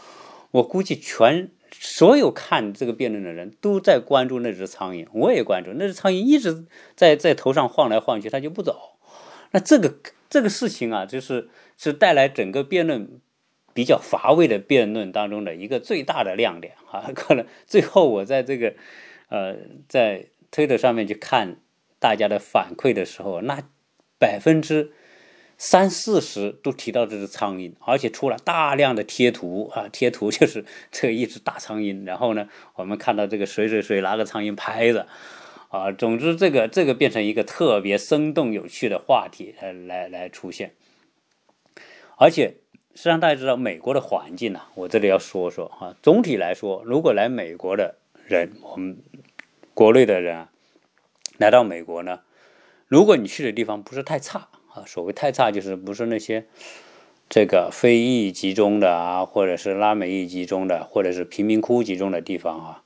[0.52, 8.98] 我估计全所有看这个辩论的人都在关注那只苍蝇，我也关注那只苍蝇一直在在头上晃来晃去，它就不走。
[9.52, 9.96] 那这个
[10.30, 13.20] 这个事情啊，就是是带来整个辩论
[13.74, 17.12] 比较乏味的辩论当中的一个最大的亮点啊。
[17.14, 18.74] 可能最后我在这个
[19.30, 19.56] 呃
[19.88, 21.58] 在推特上面去看
[21.98, 23.64] 大家的反馈的时候，那
[24.20, 24.92] 百分之。
[25.64, 32.04] 三四十都提到这只苍蝇，而且出了大量的贴图啊，贴图就是这一只大苍蝇。
[32.04, 35.06] 然后呢，我们看到这个谁谁谁拿个苍蝇拍的，
[35.70, 40.74] 啊，总之这个这个变成一个特别生动有趣的话题来来来出现。
[42.18, 42.56] 而且
[42.96, 45.96] 实际上大家知道美国的环境呢，我这里要说说哈。
[46.02, 48.98] 总体来说，如果来美国的人，我们
[49.82, 50.46] 国内的人，
[51.40, 52.20] 来到美国呢，
[52.88, 54.50] 如果你去的地方不是太差。
[54.76, 56.46] 啊，所谓太差就是不是那些
[57.28, 62.84] 这个非裔集中的啊，或者是拉美裔集中的，或者是贫民窟集中的地方啊，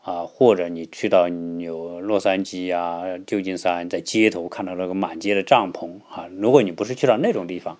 [0.00, 7.78] 啊，或者你去到有洛杉矶啊、旧金山，在街头看到那个满街的帐篷啊，如果你不是去到那种地方，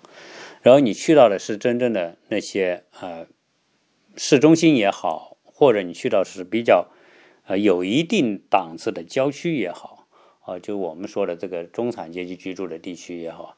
[0.61, 3.25] 然后你去到的是真正的那些呃
[4.15, 6.85] 市中心也好，或者你去到是比较
[7.45, 9.99] 呃有一定档次的郊区也好。
[10.43, 13.57] 啊，就我们说的这个中产阶级居住的地区也好，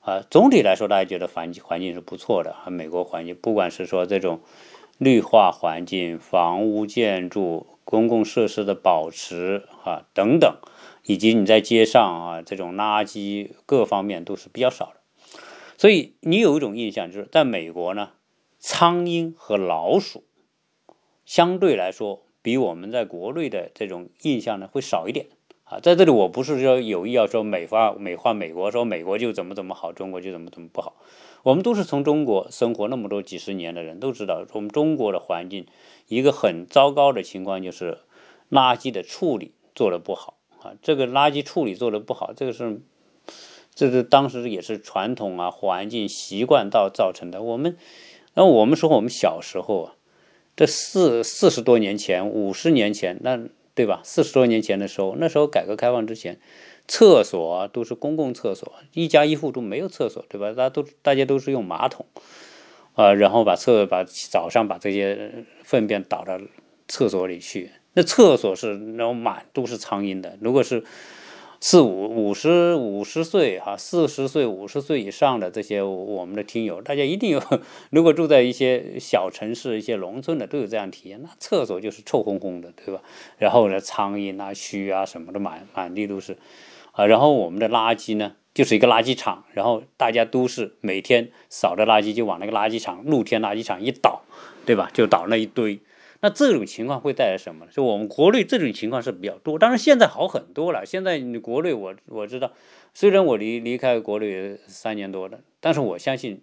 [0.00, 2.52] 啊，总体来说，大家觉得环境环境是不错的。
[2.52, 4.40] 啊，美国环境，不管是说这种
[4.96, 10.58] 绿化环境、房屋建筑、公共设施的保持啊等等，
[11.04, 15.00] 以及你在街上啊这种垃圾各方面都是比较少的。
[15.76, 18.10] 所以你有一种印象，就是在美国呢，
[18.60, 20.22] 苍蝇和老鼠
[21.24, 25.26] 相对来说比我们在国内的这种印象呢会少一点。
[25.64, 30.96] 啊，在这里我不是说有意要说美化美化美国，说美国就怎么怎么好，中国就怎么怎么不好。
[31.44, 35.66] 我们都是从中国生活那么多几十年的人，都知道我们中国的环境
[36.08, 37.98] 一个很糟糕的情况就是
[38.50, 40.74] 垃圾的处理做的不好啊。
[40.82, 42.80] 这个垃圾处理做的不好，这个是
[43.72, 47.42] 这是当时也是传统啊环境习惯到造成的。
[47.42, 47.76] 我们
[48.34, 49.94] 那我们说我们小时候啊，
[50.60, 53.40] 这四四十多年前、五十年前，那
[53.74, 54.02] 对吧？
[54.04, 56.38] 四十多年前的时候，那时候改革开放之前，
[56.86, 60.48] 厕所都是公共厕所，一家一户都没有厕所，对吧？
[60.52, 62.04] 大家都大家都是用马桶，
[62.92, 66.38] 啊，然后把厕把早上把这些粪便倒到
[66.86, 70.36] 厕所里去，那厕所是那种满都是苍蝇的。
[70.42, 70.84] 如果是
[71.62, 77.42] 四五五十五十岁哈，四十岁五十岁以上的这些我们的听友，大家一定有，
[77.90, 81.20] 如果住在一些小城市、一些农村的，都有这样体验。
[81.22, 83.02] 那厕所就是臭烘烘的，对吧？
[83.36, 86.38] 然后呢，苍蝇啊、蛆啊什么的满满地都是，
[86.92, 94.22] 啊，然后我们的垃圾呢，就是一个垃圾场，然后大家都是每天扫的垃圾就往那个垃圾场、露天垃圾场一倒，
[94.64, 94.90] 对吧？
[94.94, 95.78] 就倒那一堆。
[96.22, 97.70] 那这种情况会带来什么呢？
[97.72, 100.84] 就我们国内这种情况是比较多，当然现在好很多了。
[100.84, 102.52] 现在你国内我我知道，
[102.92, 106.42] 虽然我离离开国内三年多了，但是我相信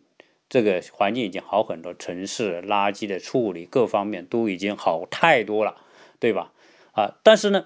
[0.49, 5.75] 这个环境已经好很多，城市垃圾的处理各方面都已经好太多了，
[6.19, 6.51] 对吧？
[6.93, 7.65] 啊，但是呢，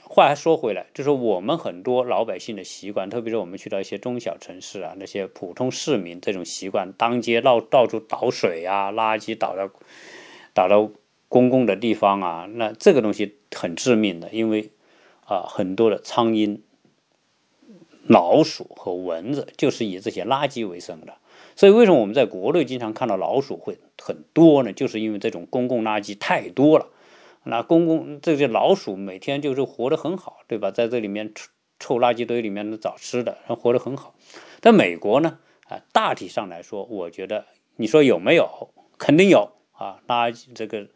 [0.00, 9.68] 话还说回来，就是我们很多老百姓的习惯，特别是我们去到一些中小城市啊，那些普通市民这种习惯，当街到到处倒水啊，垃圾倒到
[10.54, 10.92] 倒到。
[11.28, 14.70] 公共的地方啊，那这个东西很致命的，因为
[15.26, 16.60] 啊，很多的苍蝇、
[18.06, 21.14] 老鼠和蚊子就是以这些垃圾为生的。
[21.54, 24.72] 所以，为什么我们在国内经常看到老鼠会很多呢？
[24.72, 26.88] 就是因为这种公共垃圾太多了。
[27.44, 30.70] 那公共这些老鼠每天就是活得很好，对吧？
[30.70, 34.14] 在这里面臭臭垃圾堆里面找吃的，然后活得很好。
[34.60, 35.38] 但美国呢，
[35.68, 37.44] 啊，大体上来说，我觉得
[37.76, 38.70] 你说有没有？
[38.96, 40.88] 肯定有啊，垃圾这个。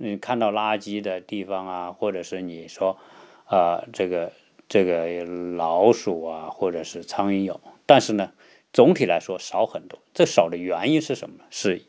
[0.00, 2.96] 你看到垃圾的地方啊，或者是你说，
[3.46, 4.32] 啊，这个
[4.68, 8.32] 这个老鼠啊，或者是苍蝇有，但是呢，
[8.72, 9.98] 总体来说少很多。
[10.14, 11.44] 这少的原因是什么？
[11.50, 11.82] 是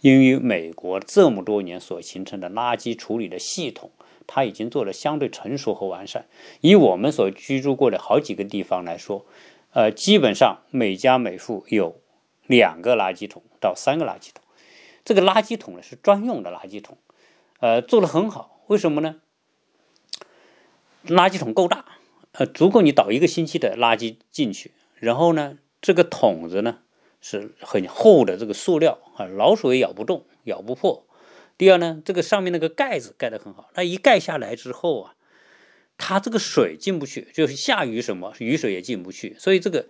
[0.00, 3.92] 因为美国这么多年所形成的垃圾处理的系统，
[4.26, 6.26] 它已经做的相对成熟和完善。
[6.60, 9.24] 以我们所居住过的好几个地方来说，
[9.72, 12.00] 呃，基本上每家每户有
[12.48, 14.42] 两个垃圾桶到三个垃圾桶。
[15.04, 16.98] 这个垃圾桶呢是专用的垃圾桶。
[17.60, 19.16] 呃，做的很好，为什么呢？
[21.06, 21.84] 垃圾桶够大，
[22.32, 24.72] 呃，足够你倒一个星期的垃圾进去。
[24.96, 26.78] 然后呢，这个桶子呢
[27.20, 31.06] 是很厚的这个塑料啊，老鼠也咬不动，咬不破。
[31.56, 35.14] 第二呢，这个上面那个盖子盖得很好，它一盖下来之后啊，
[35.96, 39.36] 它这个水进不去，就是下雨什么雨水也进不去。
[39.38, 39.86] 所以这个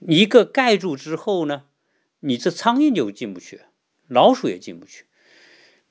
[0.00, 1.64] 一个盖住之后呢，
[2.20, 3.60] 你这苍蝇就进不去，
[4.08, 5.04] 老鼠也进不去。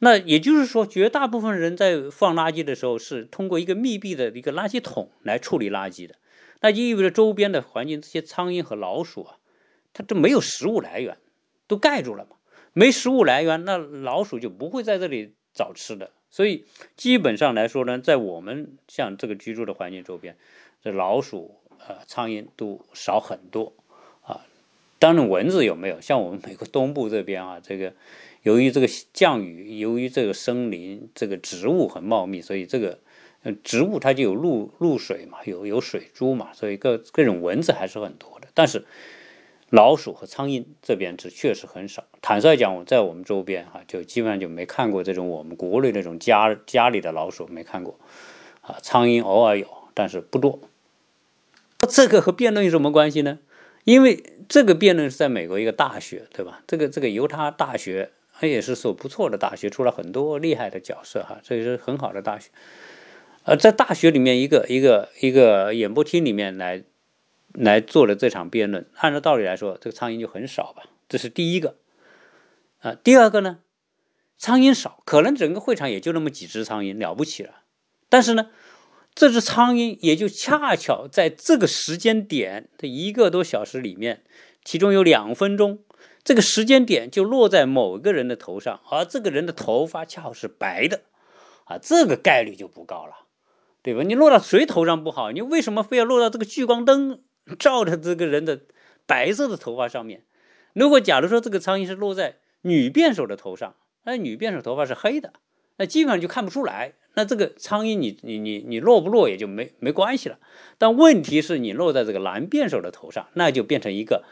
[0.04, 6.16] 那也就是说，绝大部分人在放垃圾的时候是通过一个密闭的一个垃圾桶来处理垃圾的，
[6.60, 9.38] 那就意味着周边的环境这些苍蝇和老鼠啊，
[9.94, 11.18] 它都没有食物来源，
[11.68, 12.36] 都盖住了嘛。
[12.74, 16.12] 没食物来源，那老鼠就不会在这里找吃的。
[16.30, 16.66] 所以
[16.98, 20.36] 基本上来说呢，在我们像这个居住的环境周边，
[20.84, 21.56] 这老鼠
[21.88, 23.72] 呃苍蝇都少很多
[24.22, 24.42] 啊。
[25.00, 26.02] 当然蚊子有没有？
[26.02, 27.94] 像我们美国东部这边啊，这个。
[28.44, 33.00] 由于这个降雨，由于这个森林、这个植物很茂密，所以这个
[33.64, 38.48] 植物它就有露露水嘛，有有水珠嘛，所以各各种蚊子还是很多的。
[38.54, 38.86] 但是
[39.70, 42.04] 老鼠和苍蝇这边是确实很少。
[42.22, 47.98] 坦率讲，我在我们周边哈，就基本上就没看过这种我们国内那种家家里的老鼠没看过
[48.62, 50.60] 啊，苍蝇偶尔有，但是不多。
[51.90, 53.40] 这个和辩论有什么关系呢？
[53.86, 56.62] 因为这个辩论是在美国一个大学，对吧？
[56.68, 58.12] 这个这个犹他大学。
[58.44, 62.50] 它也是所不错的大学，出了很多厉害的角色哈，这也是很好的大学。
[63.46, 66.84] 呃，在大学里面一个一个一个演播厅里面来
[67.54, 71.78] 来做的这场辩论，按照道理来说，这个苍蝇就很少吧，这是第一个。
[72.82, 73.60] 啊，第二个呢，
[74.38, 77.62] 苍蝇少，可能整个会场也就那么几只苍蝇，了不起了。
[78.10, 78.50] 但是呢，
[79.16, 84.22] 这只苍蝇也就恰巧在这个时间点的一个多小时里面，
[84.66, 85.80] 其中有两分钟。
[86.24, 91.02] 这个时间点就落在某个人的头上，而这个人的头发恰好是白的，
[91.66, 93.28] 啊，这个概率就不高了，
[93.82, 94.04] 对吧？
[94.04, 97.22] 你落到谁头上不好，你为什么非要落到这个聚光灯
[97.60, 98.62] 照着这个人的
[99.06, 100.24] 白色的头发上面？
[100.74, 105.34] 如果假如说这个苍蝇是落在女辩手的头上，那女辩手头发是黑的，
[105.78, 106.94] 那基本上就看不出来。
[107.16, 110.40] 那这个苍蝇你你你你落不落也就没没关系了。
[110.78, 114.24] 但问题是你落在这个男辩手的头上，那就变成一个。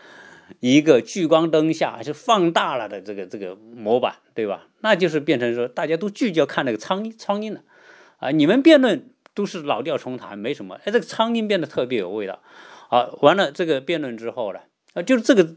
[0.60, 4.68] 一个聚光灯下是放大了的这个这个模板，对吧？
[4.82, 7.64] 那就是变成说大家都聚焦看那个苍蝇苍蝇了，
[8.18, 10.76] 啊，你们辩论都是老调重弹，没什么。
[10.84, 12.42] 哎，这个苍蝇变得特别有味道。
[12.90, 14.60] 好，完了这个辩论之后呢，
[14.94, 15.56] 啊，就是这个，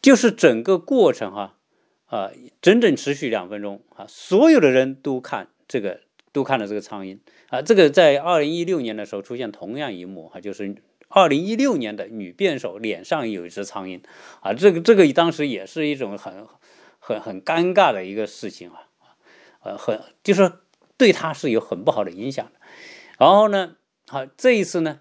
[0.00, 1.56] 就是整个过程哈，
[2.06, 2.30] 啊，
[2.62, 6.00] 整整持续两分钟啊，所有的人都看这个，
[6.32, 7.60] 都看了这个苍蝇啊。
[7.60, 10.76] 这个在二零一六年的时候出现同样一幕哈，就是
[11.08, 14.00] 二零一六年的女辩手脸上有一只苍蝇
[14.40, 16.46] 啊，这个这个当时也是一种很
[16.98, 18.88] 很很尴尬的一个事情啊，
[19.60, 20.52] 呃，很就是
[20.96, 22.52] 对他是有很不好的影响的。
[23.18, 23.76] 然后呢，
[24.08, 25.00] 好这一次呢，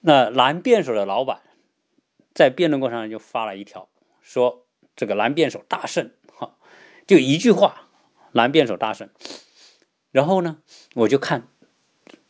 [0.00, 1.42] 那男辩手的老板
[2.32, 3.88] 在辩论过程中就发了一条
[4.22, 4.64] 说。
[4.96, 6.56] 这个男辩手大胜，哈，
[7.06, 7.86] 就一句话，
[8.32, 9.08] 男辩手大胜。
[10.10, 10.58] 然后呢，
[10.96, 11.46] 我就看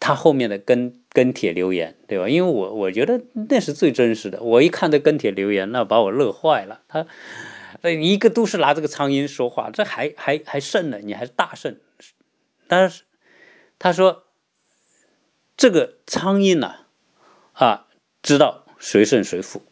[0.00, 2.28] 他后面的跟跟帖留言，对吧？
[2.28, 4.42] 因为我我觉得那是最真实的。
[4.42, 6.80] 我一看这跟帖留言，那把我乐坏了。
[6.88, 7.06] 他
[7.90, 11.76] 一个都是拿这个苍蝇说话，这还还还胜了，你还是大胜。
[12.66, 13.04] 但是
[13.78, 14.24] 他说
[15.56, 16.74] 这个苍蝇呢，
[17.52, 17.86] 啊，
[18.22, 19.62] 知道谁胜谁负。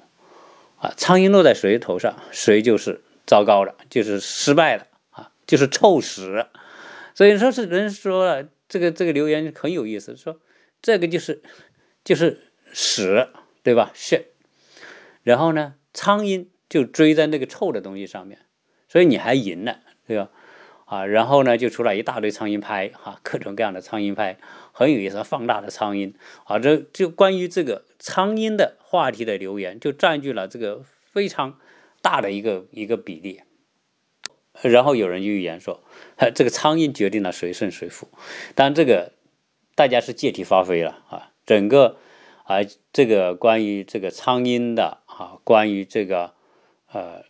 [0.79, 6.47] 啊，苍蝇落在谁头上，谁就是糟糕的，就是失败了啊，就是臭屎。
[7.15, 10.41] 所以说是人说了，这个这个留言很有意思，说
[10.83, 11.43] 这个就是
[12.05, 13.29] 就是屎，
[13.63, 14.33] 对吧是。
[15.23, 18.41] 然后呢，苍蝇就追在那个臭的东西上面，
[18.89, 20.31] 所以你还赢了，对吧？
[20.85, 24.39] 啊，然后呢，就出来一大堆苍蝇拍，哈，各种各样的苍蝇拍，
[24.71, 26.15] 很有意思，放大的苍蝇，
[26.45, 31.59] 啊，这就关于这个苍蝇的话题的留言，就占据了这个非常
[32.01, 33.41] 大的一个一个比例。
[34.63, 35.83] 然后有人预言说，
[36.35, 38.09] 这个苍蝇决定了谁胜谁负，
[38.55, 39.13] 但这个
[39.75, 41.97] 大家是借题发挥了啊，整个
[42.45, 42.59] 啊，
[42.93, 46.35] 这个关于这个苍蝇的啊，关于这个
[46.93, 47.25] 呃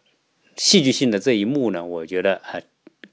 [0.57, 2.61] 戏剧性的这一幕呢，我觉得啊。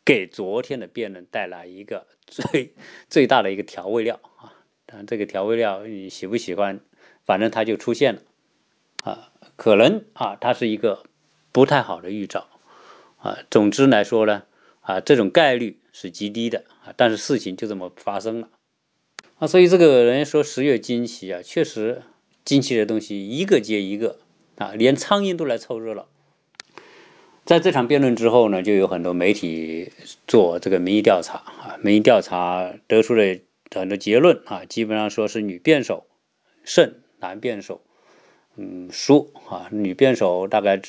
[0.06, 2.74] 给昨天的辩论带来一个 最
[3.08, 4.52] 最大的一个调味料啊！
[4.86, 6.82] 但这个调味料你喜不喜欢？
[7.24, 8.22] 反正它就出现了
[9.06, 11.06] 啊，可能啊，它是一个
[11.54, 12.50] 不太好的预兆
[13.24, 13.40] 啊。
[13.50, 14.44] 总之来说呢，
[14.82, 18.50] 啊，这种概率是极低的啊，但是事情就这么发生了
[19.40, 19.48] 啊。
[19.48, 22.04] 所以这个人说十月惊奇啊，确实
[22.46, 24.20] 惊奇的东西一个接一个
[24.58, 26.08] 啊，连苍蝇都来凑热闹。
[27.46, 29.92] 在这场辩论之后呢，就有很多媒体
[30.26, 33.38] 做这个民意调查啊，民意调查得出了
[33.76, 36.06] 很多结论啊，基本上说是女辩手
[36.64, 37.82] 胜，男辩手
[38.56, 40.82] 嗯输啊，女辩手大概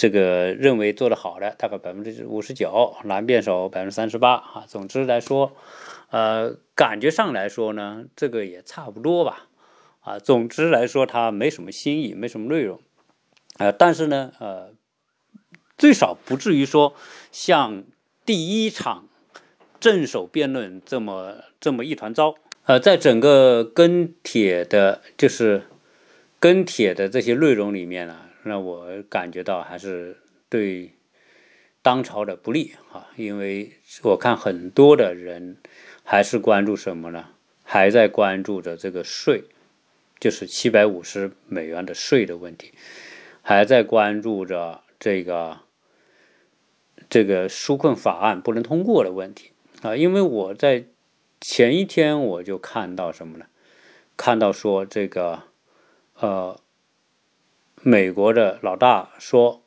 [0.00, 4.64] 这个认为做的好的大概百分之五十九，男辩手百分之三十八啊。
[4.66, 5.52] 总之来说，
[6.08, 9.48] 呃，感觉上来说呢，这个也差不多吧
[10.00, 10.18] 啊。
[10.18, 12.80] 总之来说，它没什么新意，没什么内容
[13.58, 14.72] 啊，但是呢，呃。
[15.76, 16.94] 最少不至于说
[17.32, 17.84] 像
[18.26, 19.08] 第一场
[19.80, 22.34] 正手辩论这么这么一团糟。
[22.66, 25.62] 呃，在整个跟帖的，就是
[26.38, 30.18] 跟帖的这些内容里面呢，让我感觉到还是
[30.48, 30.92] 对
[31.82, 33.72] 当朝的不利啊，因为
[34.02, 35.56] 我看很多的人
[36.04, 37.30] 还是关注什么呢？
[37.62, 39.44] 还在关注着这个税，
[40.18, 42.72] 就是七百五十美元的税的问题，
[43.42, 45.60] 还在关注着这个。
[47.08, 49.50] 这个纾困法案不能通过的问题
[49.82, 50.84] 啊，因为我在
[51.40, 53.46] 前一天我就看到什么呢？
[54.16, 55.42] 看到说这个
[56.20, 56.60] 呃，
[57.82, 59.62] 美国的老大说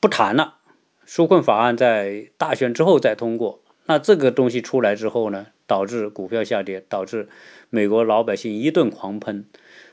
[0.00, 0.54] 不谈了，
[1.06, 3.60] 纾困法案在大选之后再通过。
[3.86, 7.28] 那这个东西出来之后呢，导致股票下跌，导致
[7.70, 9.46] 美国老百姓一顿狂喷。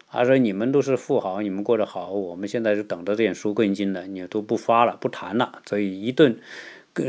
[0.10, 6.40] 他说：“你们都是富豪，你们过得好，我们现在是等着这点纾困金的，你都不发了，不谈了，所以一顿。”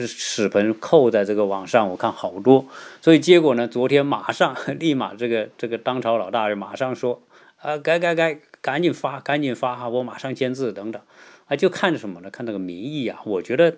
[0.06, 2.66] 屎盆扣在这个网上，我看好多，
[3.00, 7.20] 所以结果呢，昨天马上 立马这个这个当朝老大就马上说，
[7.60, 11.02] 啊改改改，赶紧发，赶紧发哈，我马上签字等等，
[11.46, 12.30] 啊就看什么呢？
[12.30, 13.76] 看那个民意啊，我觉得，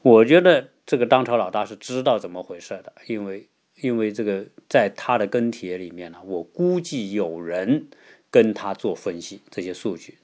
[0.00, 3.48] 我觉得这个当朝老大是知道怎么回事的，因为
[3.80, 7.88] 因为这个在他的跟帖里面呢，我估计有人
[8.30, 10.18] 跟他做分析这些数据，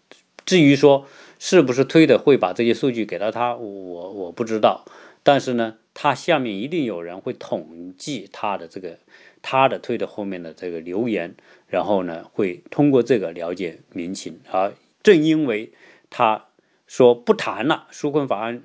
[0.45, 1.07] 至于说
[1.41, 4.85] 是不是推的会把这些数据给到他，我我不知道。
[5.25, 9.01] 但是呢，他下面一定有人会统计他的这个
[9.47, 11.37] 他的推的后面的这个留言，
[11.69, 14.41] 然后呢，会通过这个了解民情。
[14.51, 14.73] 而
[15.05, 15.71] 正因为
[16.11, 16.47] 他
[16.89, 18.61] 说不谈了，纾困法案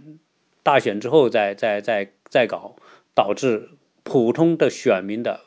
[0.63, 2.75] 大选之后再再再再搞，
[3.13, 3.69] 导致
[4.01, 5.41] 普通的选民的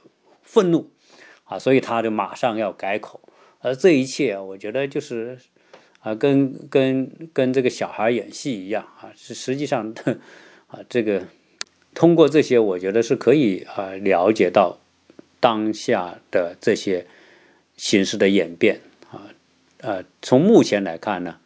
[0.45, 0.93] 愤怒
[1.43, 3.21] 啊，所以他就马上要改口。
[3.59, 5.37] 而这一切，我觉得就是
[5.99, 9.93] 啊，跟跟跟这个小孩演戏一样啊，是实际上。
[10.69, 11.23] 啊，这个
[11.95, 14.81] 通过这些，我觉得是可以啊了解到
[15.45, 17.07] 当下的这些
[17.77, 18.81] 形势的演变
[19.11, 19.29] 啊。
[19.83, 21.37] 呃，从目前来看呢，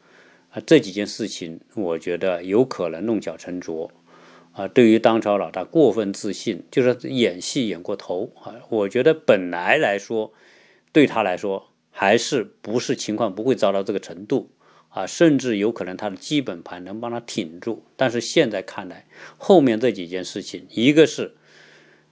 [0.53, 3.91] 啊，这几件事情，我觉得有可能弄巧成拙。
[4.53, 8.55] 啊，对于当朝老大过分自信，就是演戏演过头啊。
[8.69, 10.33] 我觉得本来来说，
[10.93, 14.51] 对他来说还是不是情况不会糟到这个程度
[14.91, 17.85] 啊，甚至有可能他的基本盘能帮他挺住。
[17.97, 21.35] 但是现在看来，后面这几件事情，一个是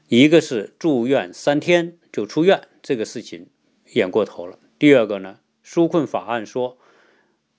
[0.08, 3.48] 一个是住院三天就出院，这个事情
[3.94, 4.58] 演过头了。
[4.78, 6.78] 第二个呢，纾困法案说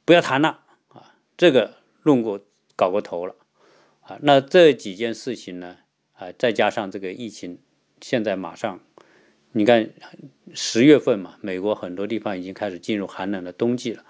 [0.06, 2.40] 不要谈了啊，这个弄过
[2.76, 3.36] 搞过头了。
[4.02, 5.80] 啊，那这几件事情呢？
[6.14, 7.60] 啊，再加上这个疫情，
[8.00, 8.80] 现在马上，
[9.52, 9.90] 你看
[10.54, 14.06] 十月份嘛，美国很多地方已经开始进入寒冷的冬季了，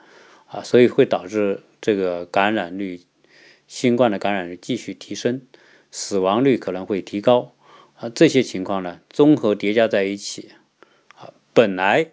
[0.45, 3.01] 啊，所以会导致这个感染率，
[3.65, 5.41] 新冠的感染率继续提升，
[5.89, 7.55] 死亡率可能会提高，
[7.99, 10.51] 啊，这些情况呢，综合叠加在一起，
[11.15, 12.11] 啊，本来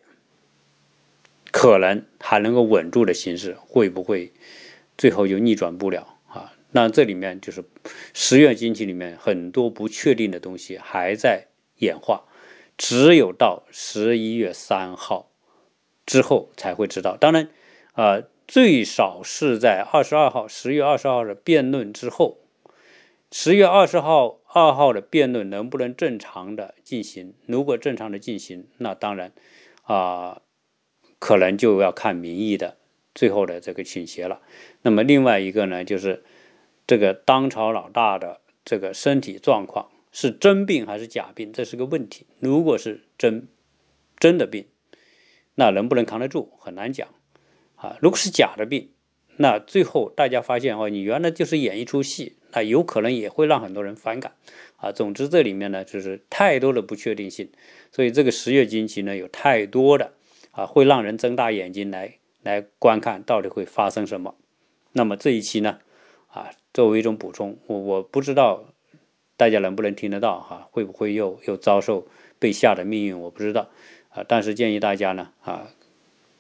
[1.51, 4.33] 可能还能够稳住的形势，会不会
[4.97, 6.55] 最后就逆转不了啊？
[6.73, 7.63] 那这里面就是
[8.15, 12.25] 十月经济里面很多不确定的东西还在演化，
[12.79, 15.31] 只有到十一月三号
[16.07, 17.15] 之后才会知道。
[17.19, 17.51] 当然，
[17.93, 22.39] 啊，最少是在二十二号，十月二十号的辩论之后，
[23.31, 27.35] 十月二十号二号的辩论能不能正常的进行？
[27.47, 29.33] 如果正常的进行，那当然
[29.83, 30.41] 啊，
[31.19, 32.79] 可能就要看民意的
[33.15, 34.41] 最后的这个倾斜了。
[34.83, 36.25] 那么另外一个呢，就是。
[36.87, 42.27] 这个当朝老大的这个身体状况是真病还是假病，这是个问题。
[42.41, 43.49] 如果是真
[44.19, 44.67] 真的病，
[45.55, 47.09] 那能不能扛得住很难讲
[47.77, 47.97] 啊。
[48.03, 48.91] 如果是假的病，
[49.39, 54.33] 那最后大家发现哦，你原来就是演一出戏，那有可能也会让很多人反感
[54.77, 54.93] 啊。
[54.93, 57.51] 总之这里面呢，就是太多的不确定性，
[57.91, 60.13] 所以这个十月惊奇呢，有太多的
[60.53, 64.35] 啊，会让人睁大眼睛来来观看到底会发生什么。
[64.93, 65.79] 那么这一期呢，
[66.29, 66.51] 啊。
[66.73, 68.65] 作为一种补充，我我不知道
[69.37, 72.09] 大家能不能听得到哈，会不会又又遭受
[72.41, 73.71] 被吓的命运，我不知道
[74.09, 74.25] 啊。
[74.27, 75.69] 但是建议大家呢啊，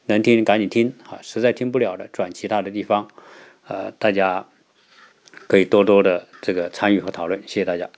[0.07, 3.07] 能听赶紧听啊，实在听不了的转其他的地方，
[3.69, 4.49] 呃，大家
[5.47, 7.88] 可以多多的这个参与和讨论，谢谢大家。